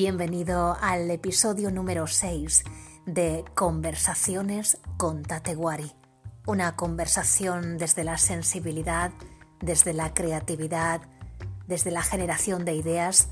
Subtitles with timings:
[0.00, 2.62] Bienvenido al episodio número 6
[3.04, 5.90] de Conversaciones con Tatewari.
[6.46, 9.10] Una conversación desde la sensibilidad,
[9.58, 11.00] desde la creatividad,
[11.66, 13.28] desde la generación de ideas,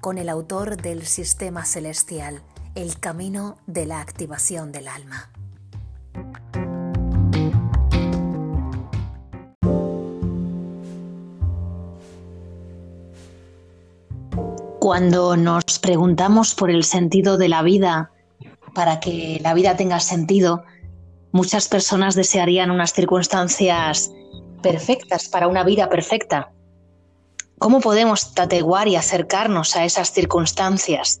[0.00, 2.42] con el autor del Sistema Celestial,
[2.74, 5.30] El Camino de la Activación del Alma.
[14.88, 18.10] Cuando nos preguntamos por el sentido de la vida,
[18.74, 20.64] para que la vida tenga sentido,
[21.30, 24.10] muchas personas desearían unas circunstancias
[24.62, 26.52] perfectas para una vida perfecta.
[27.58, 31.20] ¿Cómo podemos tateguar y acercarnos a esas circunstancias?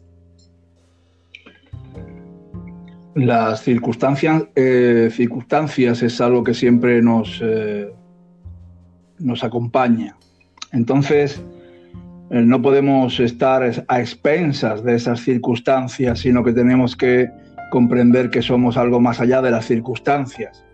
[3.16, 7.92] Las circunstancias, eh, es algo que siempre nos, eh,
[9.18, 10.16] nos acompaña.
[10.72, 11.42] Entonces,
[12.30, 17.30] no podemos estar a expensas de esas circunstancias, sino que tenemos que
[17.70, 20.64] comprender que somos algo más allá de las circunstancias,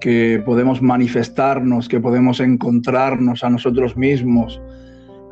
[0.00, 4.60] que podemos manifestarnos, que podemos encontrarnos a nosotros mismos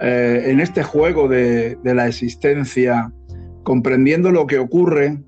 [0.00, 3.12] eh, en este juego de, la existencia,
[3.62, 5.18] comprendiendo lo que ocurre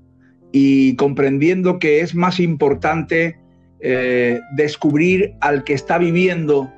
[0.51, 3.39] y comprendiendo que es más importante
[3.79, 6.71] eh, descubrir al que está viviendo,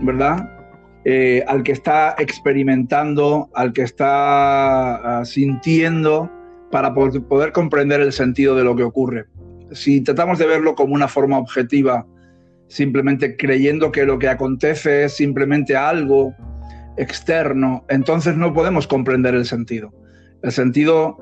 [0.00, 0.59] ¿verdad?
[1.04, 6.30] Eh, al que está experimentando, al que está ah, sintiendo,
[6.70, 9.24] para poder comprender el sentido de lo que ocurre.
[9.72, 12.06] Si tratamos de verlo como una forma objetiva,
[12.68, 16.34] simplemente creyendo que lo que acontece es simplemente algo
[16.96, 19.92] externo, entonces no podemos comprender el sentido.
[20.42, 21.18] El sentido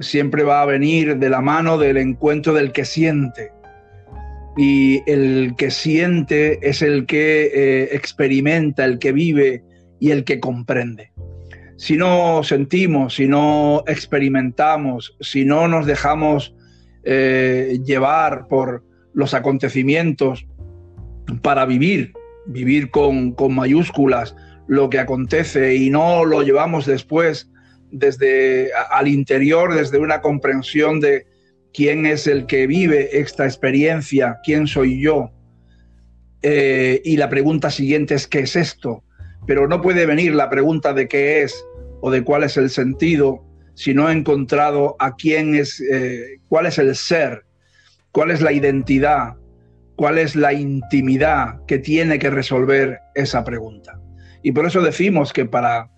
[0.00, 3.52] siempre va a venir de la mano del encuentro del que siente,
[4.56, 9.62] y el que siente es el que eh, experimenta, el que vive
[10.00, 11.12] y el que comprende.
[11.76, 16.54] Si no sentimos, si no experimentamos, si no nos dejamos
[17.04, 20.46] eh, llevar por los acontecimientos
[21.42, 22.12] para vivir,
[22.46, 24.36] vivir con, con mayúsculas
[24.66, 27.50] lo que acontece y no lo llevamos después
[27.90, 31.26] desde al interior, desde una comprensión de,
[31.72, 35.30] quién es el que vive esta experiencia, quién soy yo.
[36.42, 39.04] Eh, y la pregunta siguiente es, ¿qué es esto?
[39.46, 41.64] Pero no puede venir la pregunta de qué es
[42.00, 43.44] o de cuál es el sentido
[43.74, 47.44] si no he encontrado a quién es, eh, cuál es el ser,
[48.12, 49.36] cuál es la identidad,
[49.96, 53.98] cuál es la intimidad que tiene que resolver esa pregunta.
[54.42, 55.90] Y por eso decimos que para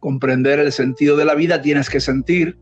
[0.00, 2.58] comprender el sentido de la vida tienes que sentir,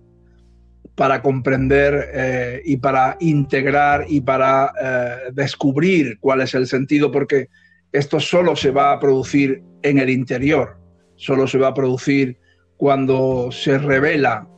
[0.98, 7.46] para comprender eh, y para integrar y para eh, descubrir cuál es el sentido, porque
[7.92, 10.76] esto solo se va a producir en el interior,
[11.14, 12.36] solo se va a producir
[12.76, 14.48] cuando se revela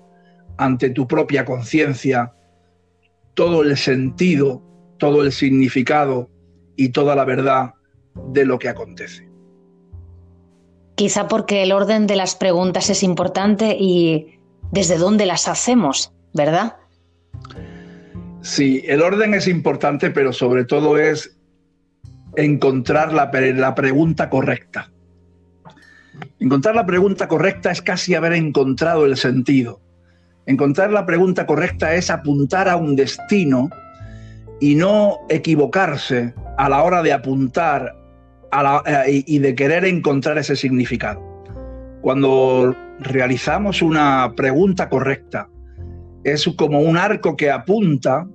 [0.56, 2.33] ante tu propia conciencia
[3.34, 4.62] todo el sentido,
[4.97, 6.31] todo el significado
[6.75, 7.75] y toda la verdad
[8.33, 9.28] de lo que acontece.
[10.95, 14.39] Quizá porque el orden de las preguntas es importante y
[14.72, 16.15] desde dónde las hacemos.
[16.34, 16.76] ¿Verdad?
[18.42, 21.36] Sí, el orden es importante, pero sobre todo es
[22.36, 24.91] encontrar la, la, pregunta correcta.
[26.38, 29.80] Encontrar la pregunta correcta es casi haber encontrado el sentido.
[30.46, 33.68] Encontrar la pregunta correcta es apuntar a un destino
[34.58, 37.94] y no equivocarse a la hora de apuntar
[38.86, 41.20] eh, y de querer encontrar ese significado.
[42.00, 45.48] Cuando realizamos una pregunta correcta,
[46.25, 48.26] es como un arco que apunta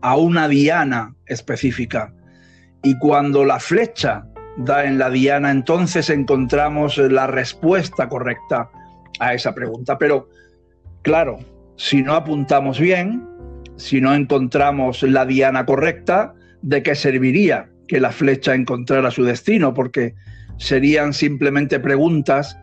[0.00, 2.12] a una diana específica.
[2.82, 4.26] Y cuando la flecha
[4.58, 8.70] da en la diana, entonces encontramos la respuesta correcta
[9.18, 9.98] a esa pregunta.
[9.98, 10.28] Pero,
[11.02, 11.38] claro,
[11.76, 13.26] si no apuntamos bien,
[13.76, 19.74] si no encontramos la diana correcta, ¿de qué serviría que la flecha encontrara su destino?
[19.74, 20.14] Porque
[20.58, 22.56] serían simplemente preguntas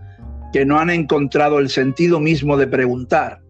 [0.54, 3.42] que no han encontrado el sentido mismo de preguntar.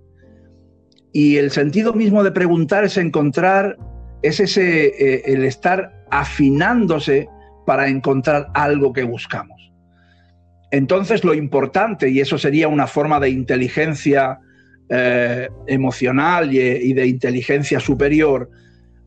[1.13, 3.77] Y el sentido mismo de preguntar es encontrar,
[4.21, 7.27] es ese, eh, el estar afinándose
[7.65, 9.71] para encontrar algo que buscamos.
[10.71, 14.39] Entonces lo importante, y eso sería una forma de inteligencia
[14.89, 18.49] eh, emocional y, y de inteligencia superior,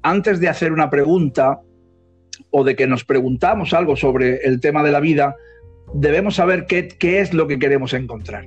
[0.02, 1.60] antes de hacer una pregunta
[2.50, 5.36] o de que nos preguntamos algo sobre el tema de la vida,
[5.94, 8.46] debemos saber qué es lo que queremos encontrar.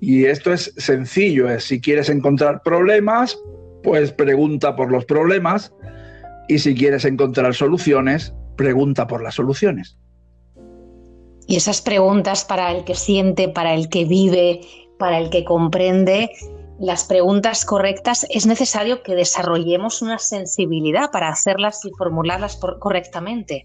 [0.00, 3.38] Y esto es sencillo, si quieres encontrar problemas,
[3.82, 5.74] pues pregunta por los problemas
[6.48, 9.98] y si quieres encontrar soluciones, pregunta por las soluciones.
[11.46, 14.60] Y esas preguntas para el que siente, para el que vive,
[14.98, 16.30] para el que comprende
[16.78, 23.64] las preguntas correctas, es necesario que desarrollemos una sensibilidad para hacerlas y formularlas correctamente.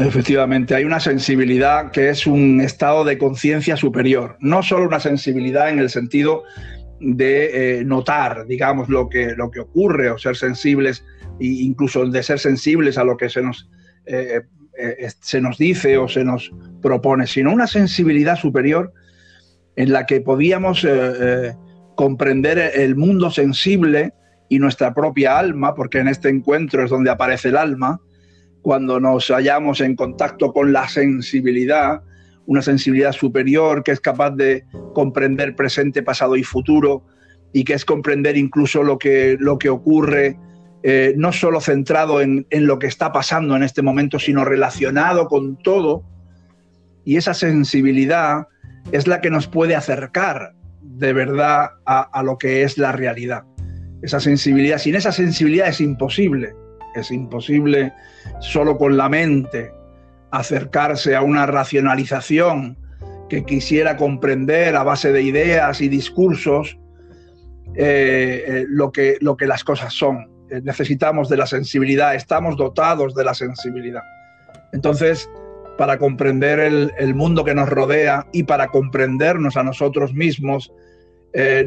[0.00, 5.68] Efectivamente, hay una sensibilidad que es un estado de conciencia superior, no solo una sensibilidad
[5.68, 6.44] en el sentido
[7.00, 11.04] de eh, notar, digamos, lo que, lo que ocurre o ser sensibles,
[11.38, 13.68] e incluso de ser sensibles a lo que se nos,
[14.06, 14.40] eh,
[14.78, 16.50] eh, se nos dice o se nos
[16.80, 18.94] propone, sino una sensibilidad superior
[19.76, 20.86] en la que podíamos
[21.94, 24.14] comprender el mundo sensible
[24.48, 28.00] y nuestra propia alma, porque en este encuentro es donde aparece el alma,
[28.62, 32.02] cuando nos hallamos en contacto con la sensibilidad,
[32.46, 34.64] una sensibilidad superior que es capaz de
[34.94, 37.04] comprender presente, pasado y futuro
[37.52, 40.38] y que es comprender incluso lo que, lo que ocurre,
[40.82, 45.56] eh, no solo centrado en, lo que está pasando en este momento, sino relacionado con
[45.56, 46.04] todo.
[47.04, 48.46] Y esa sensibilidad
[48.92, 53.44] es la que nos puede acercar de verdad a, a lo que es la realidad.
[54.02, 56.54] Esa sensibilidad, sin esa sensibilidad es imposible
[56.94, 57.92] es imposible
[58.40, 59.72] solo con la mente
[60.30, 62.76] acercarse a una racionalización
[63.28, 66.76] que quisiera comprender a base de ideas y discursos
[67.76, 70.28] eh, eh, lo, que, lo que las cosas son.
[70.50, 74.02] Eh, necesitamos de la sensibilidad, estamos dotados de la sensibilidad.
[74.72, 75.30] Entonces,
[75.78, 80.70] para comprender el, mundo que nos rodea y para comprendernos a nosotros mismos,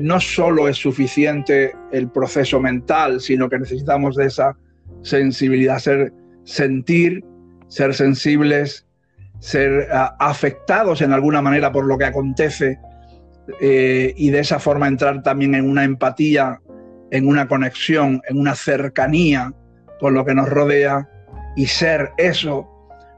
[0.01, 4.55] no solo es suficiente el proceso mental, sino que necesitamos de esa
[5.01, 6.13] sensibilidad, ser
[6.43, 7.23] sentir,
[7.67, 8.85] ser sensibles,
[9.39, 12.79] ser ah, afectados en alguna manera por lo que acontece
[13.59, 16.61] eh, y de esa forma entrar también en una empatía,
[17.11, 19.53] en una conexión, en una cercanía
[19.99, 21.09] con lo que nos rodea
[21.55, 22.69] y ser eso,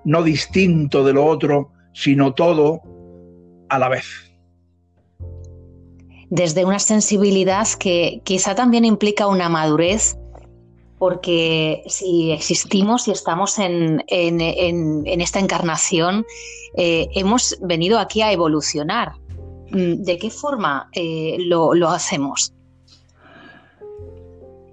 [0.04, 2.82] no distinto de lo otro, sino todo
[3.70, 4.06] a la vez.
[6.30, 10.18] Desde una sensibilidad que quizá también implica una madurez
[10.98, 16.26] porque si existimos y estamos en, esta encarnación,
[16.78, 19.14] eh, hemos venido aquí a evolucionar.
[19.72, 22.54] Mm, ¿De qué forma eh, lo, hacemos?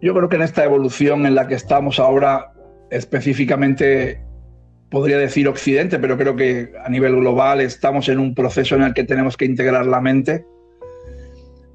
[0.01, 2.53] Yo creo que en esta evolución en la que estamos ahora,
[2.91, 4.21] específicamente,
[4.91, 8.95] podría decir Occidente, pero creo que a nivel global estamos en un proceso en el
[8.95, 10.45] que tenemos que integrar la mente,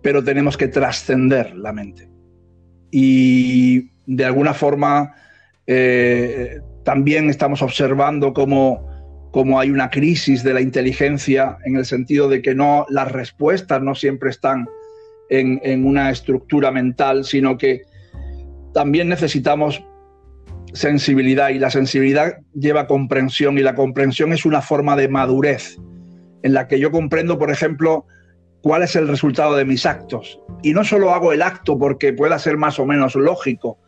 [0.01, 2.09] pero tenemos que trascender la mente.
[2.91, 5.13] Y de alguna forma
[5.67, 8.89] eh, también estamos observando cómo,
[9.59, 13.93] hay una crisis de la inteligencia en el sentido de que no las respuestas no
[13.93, 14.67] siempre están
[15.29, 17.81] en, una estructura mental, sino que
[18.73, 19.83] también necesitamos
[20.73, 25.77] sensibilidad y la sensibilidad lleva comprensión y la comprensión es una forma de madurez
[26.43, 28.05] en la que yo comprendo, por ejemplo,
[28.61, 30.39] cuál es el resultado de mis actos.
[30.63, 33.79] Y no solo hago el acto porque pueda ser más o menos lógico,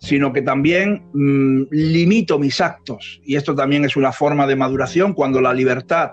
[0.00, 3.20] sino que también mm, limito mis actos.
[3.24, 6.12] Y esto también es una forma de maduración cuando la libertad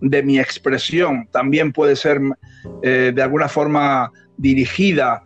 [0.00, 2.20] de mi expresión también puede ser
[2.82, 5.22] eh, de alguna forma dirigida,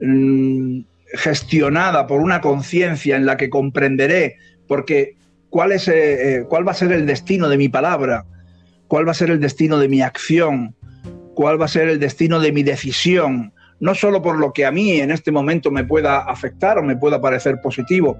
[0.00, 0.80] mm,
[1.14, 4.36] gestionada por una conciencia en la que comprenderé,
[4.68, 5.16] porque
[5.48, 8.24] ¿cuál, es, eh, eh, cuál va a ser el destino de mi palabra,
[8.86, 10.76] cuál va a ser el destino de mi acción,
[11.34, 14.70] cuál va a ser el destino de mi decisión, no solo por lo que a
[14.70, 18.18] mí en este momento me pueda afectar o me pueda parecer positivo,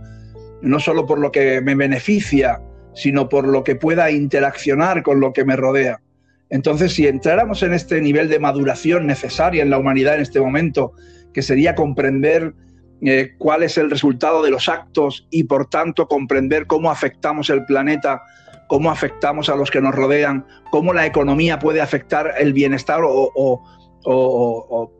[0.62, 2.60] no solo por lo que me beneficia,
[2.94, 6.00] sino por lo que pueda interaccionar con lo que me rodea.
[6.48, 10.92] Entonces, si entráramos en este nivel de maduración necesaria en la humanidad en este momento,
[11.32, 12.54] que sería comprender
[13.02, 17.64] eh, cuál es el resultado de los actos y por tanto comprender cómo afectamos el
[17.66, 18.22] planeta,
[18.66, 23.30] cómo afectamos a los que nos rodean, cómo la economía puede afectar el bienestar o,
[23.34, 24.92] o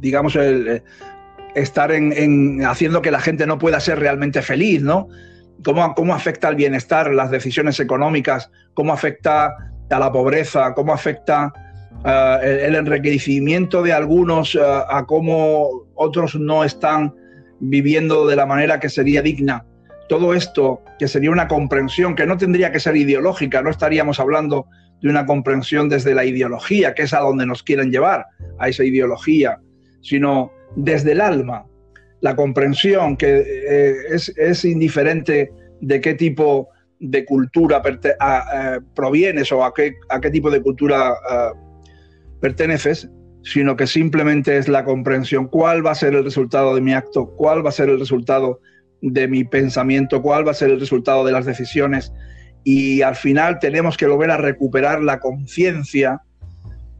[0.00, 0.82] digamos, el, eh,
[1.56, 5.08] estar en, haciendo que la gente no pueda ser realmente feliz, ¿no?
[5.64, 8.50] ¿Cómo, cómo afecta al bienestar las decisiones económicas?
[8.74, 9.56] ¿Cómo afecta
[9.90, 10.74] a la pobreza?
[10.74, 11.52] ¿Cómo afecta
[12.04, 17.14] eh, el, enriquecimiento de algunos eh, a cómo otros no están
[17.58, 19.64] viviendo de la manera que sería digna?
[20.10, 24.66] Todo esto, que sería una comprensión que no tendría que ser ideológica, no estaríamos hablando
[25.00, 28.26] de una comprensión desde la ideología, que es a donde nos quieren llevar,
[28.58, 29.58] a esa ideología,
[30.06, 31.66] sino desde el alma,
[32.20, 36.68] la comprensión que eh, es, indiferente de qué tipo
[37.00, 37.82] de cultura
[38.94, 41.12] provienes o a qué, a qué, tipo de cultura
[42.40, 43.10] perteneces,
[43.42, 47.34] sino que simplemente es la comprensión, cuál va a ser el resultado de mi acto,
[47.36, 48.60] cuál va a ser el resultado
[49.02, 52.12] de mi pensamiento, cuál va a ser el resultado de las decisiones.
[52.64, 56.22] Y al final tenemos que volver a recuperar la conciencia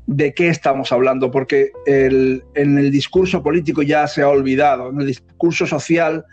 [0.06, 5.06] de qué estamos hablando, porque en el discurso político ya se ha olvidado, en el
[5.06, 6.25] discurso social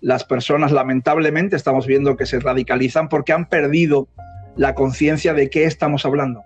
[0.00, 4.08] las personas lamentablemente estamos viendo que se radicalizan porque han perdido
[4.56, 6.42] la conciencia de qué estamos hablando.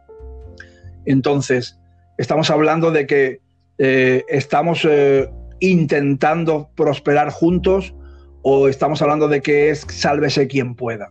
[1.07, 1.79] Entonces,
[2.19, 3.41] estamos hablando de que
[3.79, 7.95] eh, estamos eh, intentando prosperar juntos
[8.43, 11.11] o estamos hablando de que es sálvese quien pueda.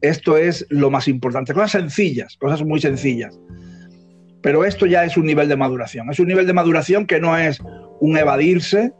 [0.00, 1.52] Esto es lo más importante.
[1.52, 3.38] Cosas sencillas, cosas muy sencillas.
[4.42, 6.10] Pero esto ya es un nivel de maduración.
[6.10, 7.60] Es un nivel de maduración que no es
[8.00, 8.92] un evadirse,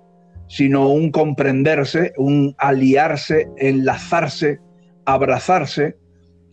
[0.48, 4.58] sino un comprenderse, un aliarse, enlazarse,
[5.04, 5.96] abrazarse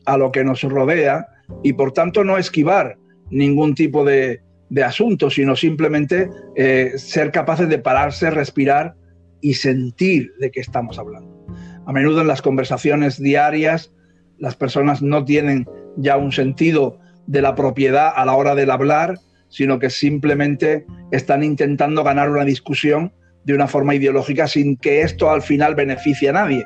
[0.06, 1.28] a lo que nos rodea
[1.64, 2.98] y por tanto no esquivar
[3.30, 4.42] ningún tipo de,
[4.84, 8.96] asunto, sino simplemente eh, ser capaces de pararse, respirar
[9.42, 11.46] y sentir de qué estamos hablando.
[11.86, 13.94] A menudo en las conversaciones diarias
[14.38, 19.20] las personas no tienen ya un sentido de la propiedad a la hora del hablar,
[19.50, 25.30] sino que simplemente están intentando ganar una discusión de una forma ideológica sin que esto
[25.30, 26.66] al final beneficie a nadie.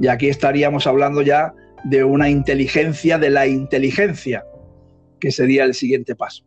[0.00, 1.54] Y aquí estaríamos hablando ya
[1.84, 4.44] de una inteligencia de la inteligencia,
[5.20, 6.44] que sería el siguiente paso.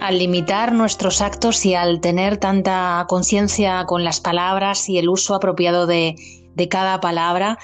[0.00, 5.34] Al limitar nuestros actos y al tener tanta conciencia con las palabras y el uso
[5.34, 6.14] apropiado de,
[6.54, 7.58] de cada palabra,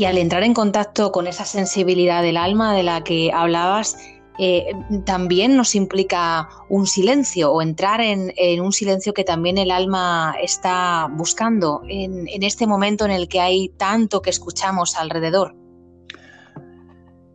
[0.00, 3.98] y al entrar en contacto con esa sensibilidad del alma de la que hablabas,
[4.38, 4.72] eh,
[5.04, 11.06] también nos implica un silencio o entrar en, un silencio que también el alma está
[11.12, 15.54] buscando en, este momento en el que hay tanto que escuchamos alrededor.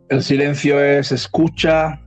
[0.08, 2.00] El silencio es escucha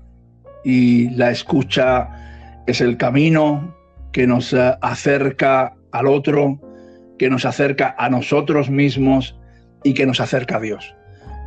[0.66, 3.74] y la escucha es el camino
[4.12, 6.60] que nos eh, acerca al otro,
[7.18, 9.39] que nos acerca a nosotros mismos
[9.84, 10.96] y que nos acerca a Dios.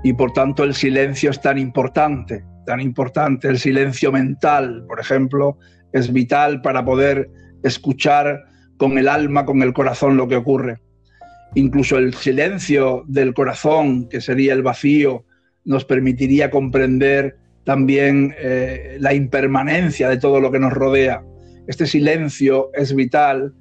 [0.05, 5.59] Y por tanto el silencio es tan importante tan importante, el silencio mental, por ejemplo,
[5.93, 7.31] es vital para poder
[7.63, 8.45] escuchar
[8.77, 10.79] con el alma, con el corazón lo que ocurre.
[11.55, 15.25] Incluso el silencio del corazón, que sería el vacío,
[15.65, 21.23] nos permitiría comprender también eh, la impermanencia de todo lo que nos rodea.
[21.67, 23.55] Este silencio es vital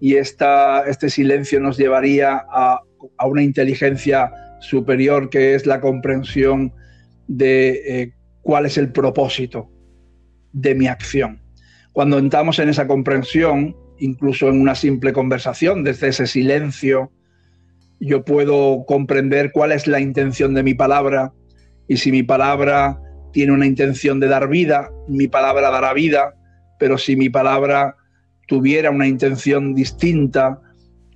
[0.00, 2.80] y esta, este silencio nos llevaría a,
[3.18, 6.72] a, una inteligencia superior que es la comprensión
[7.26, 9.70] de eh, cuál es el propósito
[10.52, 11.40] de mi acción.
[11.92, 17.12] Cuando entramos en esa comprensión, incluso en una simple conversación, desde ese silencio,
[18.00, 21.32] yo puedo comprender cuál es la intención de mi palabra
[21.86, 23.00] y si mi palabra
[23.32, 26.34] tiene una intención de dar vida, mi palabra dará vida,
[26.78, 27.96] pero si mi palabra
[28.48, 30.60] tuviera una intención distinta,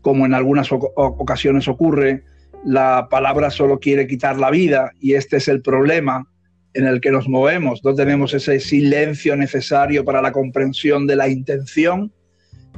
[0.07, 2.23] como en algunas ocasiones ocurre,
[2.65, 6.29] la palabra solo quiere quitar la vida y este es el problema
[6.75, 11.27] en el que nos movemos, no tenemos ese silencio necesario para la comprensión de la
[11.27, 12.13] intención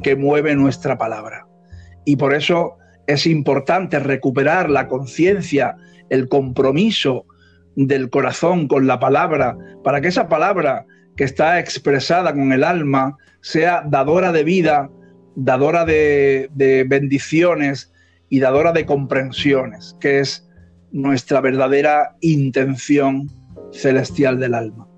[0.02, 1.46] que mueve nuestra palabra.
[2.06, 5.76] Y por eso es importante recuperar la conciencia,
[6.08, 7.26] el compromiso
[7.76, 9.54] del corazón con la palabra,
[9.84, 14.88] para que esa palabra que está expresada con el alma sea dadora de vida,
[15.38, 17.92] dadora de, bendiciones
[18.28, 20.48] y dadora de comprensiones, que es
[20.90, 23.30] nuestra verdadera intención
[23.72, 24.88] celestial del alma.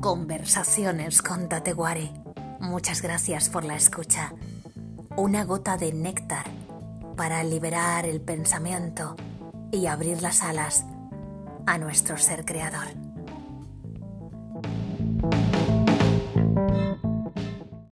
[0.00, 2.12] Conversaciones con Tateguari.
[2.60, 4.32] Muchas gracias por la escucha.
[5.16, 6.55] Una gota de néctar
[7.16, 9.16] para liberar el pensamiento
[9.72, 10.84] y abrir las alas
[11.66, 13.05] a nuestro ser creador.